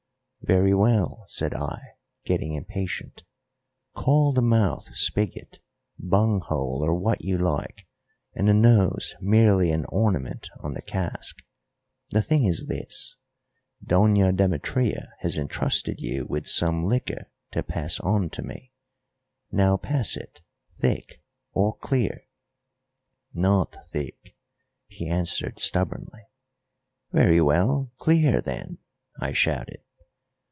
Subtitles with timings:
[0.43, 1.77] "Very well," said I,
[2.25, 3.23] getting impatient,
[3.95, 5.59] "call the mouth spigot,
[5.97, 7.87] bung hole, or what you like,
[8.33, 11.37] and the nose merely an ornament on the cask.
[12.09, 13.15] The thing is this:
[13.85, 18.73] Doña Demetria has entrusted you with some liquor to pass on to me;
[19.51, 20.41] now pass it,
[20.79, 21.23] thick
[21.53, 22.25] or clear."
[23.33, 24.35] "Not thick,"
[24.87, 26.27] he answered stubbornly.
[27.13, 28.79] "Very well; clear then,"
[29.17, 29.81] I shouted.